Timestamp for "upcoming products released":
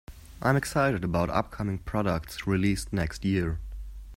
1.29-2.91